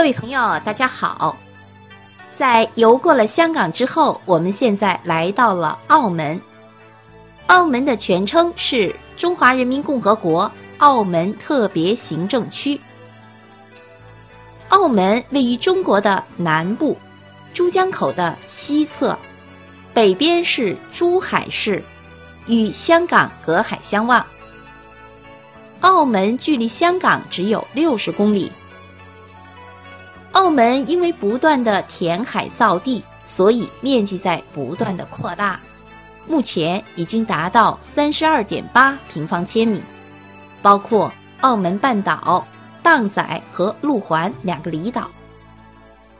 [0.00, 1.36] 各位朋友，大家好！
[2.32, 6.40] 在游过了香港之后，我们现在来到了澳门。
[7.48, 12.80] 澳门的全称是中华人民共和国澳门特别行政区。
[14.70, 16.96] 澳门位于中国的南部，
[17.52, 19.14] 珠江口的西侧，
[19.92, 21.84] 北边是珠海市，
[22.46, 24.24] 与香港隔海相望。
[25.82, 28.50] 澳门距离香港只有六十公里。
[30.32, 35.60] 澳门因为不断的填海造地，所以面积在不断的扩大，
[36.26, 39.82] 目前已经达到三十二点八平方千米，
[40.62, 42.46] 包括澳门半岛、
[42.82, 45.10] 荡仔和路环两个离岛。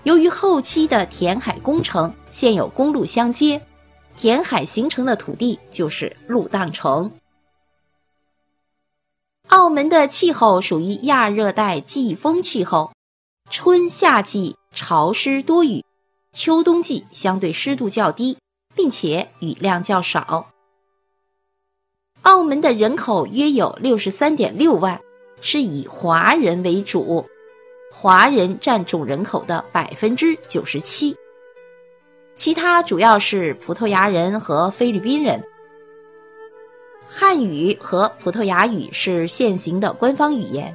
[0.02, 3.60] 由于后期的填海工程，现有公路相接，
[4.16, 7.10] 填海形成的土地就是路荡城。
[9.48, 12.92] 澳门的气候属于亚热带季风气候。
[13.50, 15.84] 春夏季潮湿多雨，
[16.30, 18.38] 秋冬季相对湿度较低，
[18.76, 20.52] 并且雨量较少。
[22.22, 25.00] 澳门的人口约有六十三点六万，
[25.40, 27.26] 是以华人为主，
[27.92, 31.16] 华人占总人口的百分之九十七，
[32.36, 35.42] 其他主要是葡萄牙人和菲律宾人。
[37.08, 40.72] 汉语和葡萄牙语是现行的官方语言。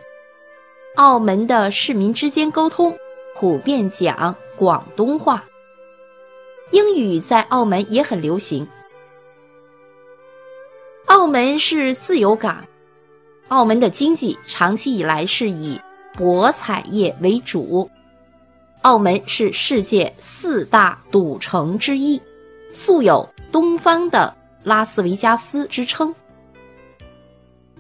[0.96, 2.96] 澳门的市民之间沟通
[3.36, 5.44] 普遍讲广东话，
[6.72, 8.66] 英语在澳门也很流行。
[11.08, 12.64] 澳门是自由港，
[13.50, 15.78] 澳门的经济长期以来是以
[16.14, 17.90] 博彩业为主。
[18.84, 22.22] 澳门是世界四大赌城之一，
[22.72, 26.16] 素有“东方的拉斯维加斯”之称。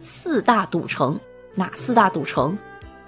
[0.01, 1.17] 四大赌城
[1.53, 2.57] 哪四大赌城？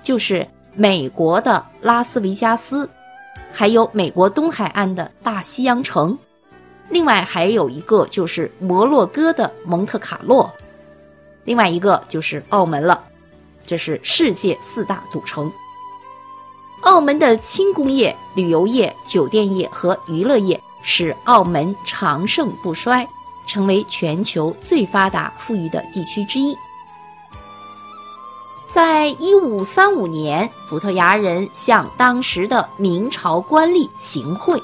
[0.08, 2.90] 就是美国的拉斯维加斯，
[3.52, 6.18] 还有美国东海岸的大西洋城，
[6.88, 10.50] 另外还有一个就是摩洛哥的蒙特卡洛，
[11.44, 13.04] 另外一个就是澳门了。
[13.66, 15.52] 这是世界四大赌城。
[16.84, 23.06] 澳门的轻工业、旅游业、酒店业和娱乐业使澳门长盛不衰，
[23.46, 26.58] 成为全球最发达富裕的地区之一。
[28.78, 34.62] 在一五三五年，葡萄牙人向当时的明朝官吏行贿，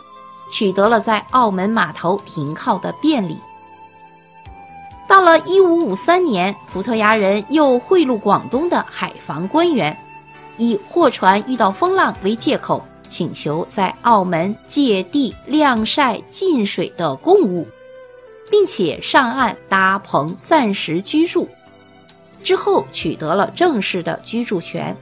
[0.52, 3.36] 取得了在澳门码头停靠的便利。
[5.08, 9.98] 到了一五五三年，葡萄牙人又贿赂广东的海防官员，
[10.58, 17.68] 以货船遇到风浪为借口，请求在澳门借地晾晒进水的贡物，
[18.52, 21.50] 并且上岸搭棚暂时居住。
[22.44, 24.96] 之后取得了正式的居住权。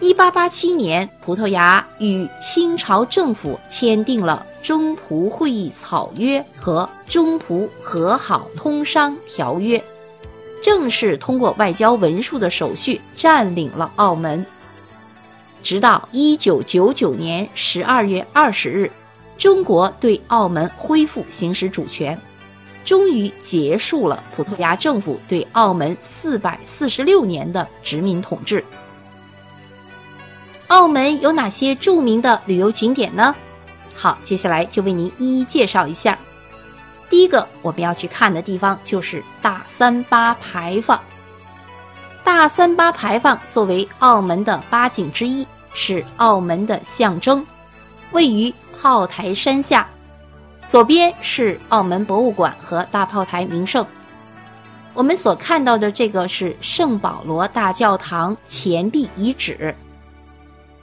[0.00, 9.78] 一八八七年，葡萄牙与清朝政府签订了《中葡会议草约》和《中葡和好通商条约》，
[10.62, 14.44] 正式通过外交文书的手续占领了澳门。
[15.62, 18.90] 直到一九九九年十二月二十日，
[19.38, 22.20] 中国对澳门恢复行使主权。
[22.84, 28.64] 终于结束了葡萄牙政府对澳门四百四十六年的殖民统治。
[30.68, 33.34] 澳门有哪些著名的旅游景点呢？
[33.94, 36.18] 好，接下来就为您一一介绍一下。
[37.08, 41.00] 第一个我们要去看的地方就是大三巴牌坊。
[42.24, 47.46] 大三巴牌坊作为澳门的八景之一，是澳门的象征，
[48.10, 49.86] 位于炮台山下。
[50.68, 53.86] 左边是澳门博物馆和大炮台名胜。
[54.92, 59.74] 我们所看到的这个是圣保罗大教堂前壁遗址。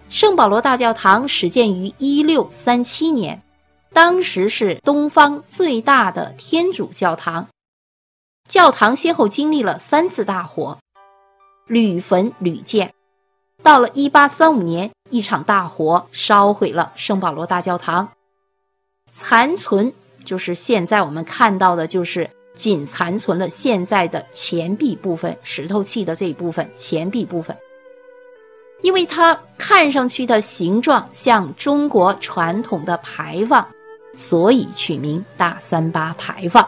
[0.10, 3.42] 圣保罗大教堂始建于一六三七年，
[3.94, 7.48] 当时是东方最大的天主教堂。
[8.50, 10.78] 教堂先后经历了三次大火，
[11.68, 12.94] 屡焚屡建。
[13.64, 18.10] 到了一八三五年，一场大火烧毁了圣保罗大教堂。
[19.12, 19.92] 残存
[20.24, 27.56] 就是现在我们看到的，就是仅残存了现在的前壁部分，石头砌的这一部分前壁部分。
[28.82, 33.68] 因为它看上去的形状像中国传统的牌坊，
[34.18, 36.68] 所以取名大三巴牌坊。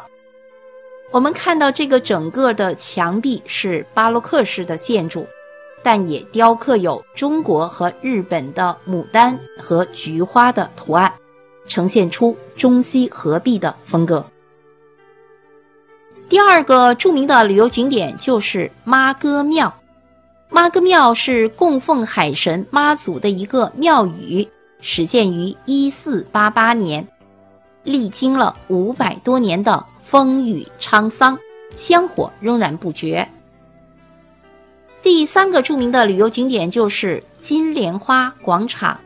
[1.12, 5.26] 我们看到这个整个的墙壁是巴洛克式的建筑，
[5.82, 11.12] 但也雕刻有中国和日本的牡丹和菊花的图案。
[11.68, 14.26] 呈现出中西合璧的风格。
[16.30, 19.74] 第二个著名的旅游景点就是妈哥庙。
[20.50, 24.48] 妈哥庙是供奉海神妈祖的一个庙宇，
[24.82, 27.08] 始建于一四八八年，
[27.84, 31.38] 历经了五百多年的风雨沧桑，
[31.76, 33.28] 香火仍然不绝。
[35.02, 39.00] 第三个著名的旅游景点就是金莲花广场。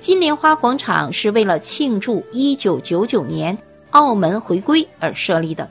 [0.00, 3.56] 金莲花广场是为了庆祝1999年
[3.90, 5.68] 澳门回归而设立的。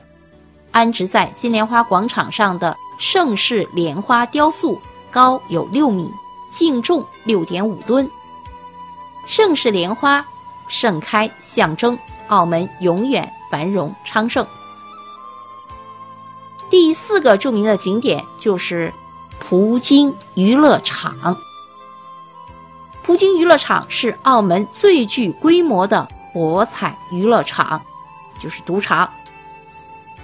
[0.70, 4.80] 安置在金莲花广场上的盛世莲花雕塑
[5.10, 6.08] 高有六米，
[6.52, 8.08] 净重六点五吨。
[9.26, 10.24] 盛世莲花
[10.68, 11.98] 盛开，象征
[12.28, 14.46] 澳门永远繁荣昌盛。
[16.70, 18.92] 第四个著名的景点就是。
[19.42, 21.36] 葡京娱乐场，
[23.10, 27.82] 葡京娱乐场是澳门最具规模的博彩娱乐场，
[28.40, 29.12] 就是赌场。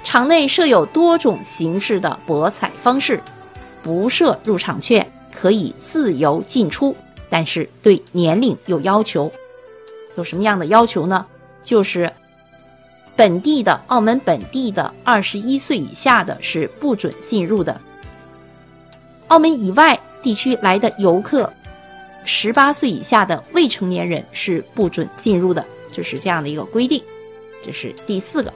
[0.05, 3.21] 场内设有多种形式的博彩方式，
[3.83, 5.05] 不设入场券，
[5.35, 6.95] 可以自由进出，
[7.29, 9.33] 但是对年龄有要求。
[10.17, 11.27] 有什么样的要求呢？
[11.65, 12.13] 就是
[13.17, 17.81] 本地的澳门本地的二十一岁以下的是不准进入的。
[19.27, 21.53] 澳门以外地区来的游客，
[22.27, 27.03] 十八岁以下的未成年人是不准进入的，就是这样的一个规定。
[27.65, 28.53] 这是第四个，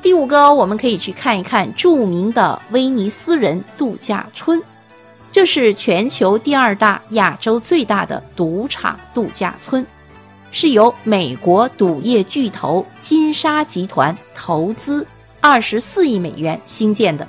[0.00, 4.62] 第五个，我们可以去看一看著名的威尼斯人度假村，
[5.32, 9.84] 这是全球第二大、亚洲最大的赌场度假村，
[10.50, 15.06] 是由美国赌业巨头金沙集团投资
[15.40, 17.26] 二十四亿美元兴建的。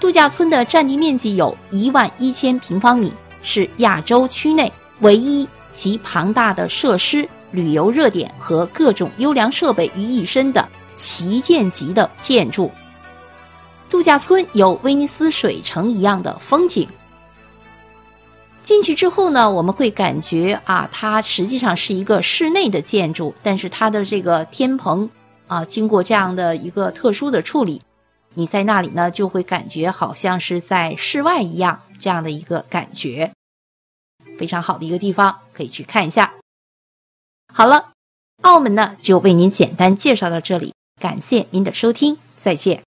[0.00, 3.12] 度假村的占地面积有一万一千平方米，
[3.44, 12.68] 是亚洲区内唯一集庞大的设施、旅游热点和各种优良设备于一身的旗舰级的建筑。
[13.88, 16.88] 度假村有威尼斯水城一样的风景。
[18.64, 25.08] 进去之后呢，我们会感觉啊，它实际上是一个室内的建筑，但是它的这个天棚
[25.46, 27.80] 啊，经过这样的一个特殊的处理。
[28.34, 33.32] 你在那里呢，就会感觉好像是在室外一样，这样的一个感觉，
[34.38, 36.34] 非常好的一个地方，可以去看一下。
[37.52, 37.92] 好了，
[38.42, 42.82] 澳门呢就为您简单介绍到这里，感谢您的收听，再见。